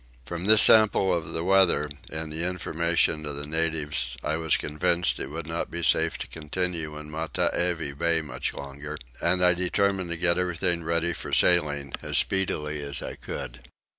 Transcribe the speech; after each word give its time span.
From 0.25 0.45
this 0.45 0.63
sample 0.63 1.13
of 1.13 1.33
the 1.33 1.43
weather 1.43 1.87
and 2.11 2.33
the 2.33 2.43
information 2.43 3.23
of 3.23 3.35
the 3.35 3.45
natives 3.45 4.17
I 4.23 4.35
was 4.35 4.57
convinced 4.57 5.19
it 5.19 5.29
would 5.29 5.45
not 5.45 5.69
be 5.69 5.83
safe 5.83 6.17
to 6.17 6.27
continue 6.27 6.97
in 6.97 7.11
Matavai 7.11 7.93
Bay 7.95 8.21
much 8.23 8.51
longer; 8.55 8.97
and 9.21 9.45
I 9.45 9.53
determined 9.53 10.09
to 10.09 10.17
get 10.17 10.39
everything 10.39 10.83
ready 10.83 11.13
for 11.13 11.31
sailing 11.33 11.93
as 12.01 12.17
speedily 12.17 12.81
as 12.81 13.03
I 13.03 13.13
could. 13.13 13.59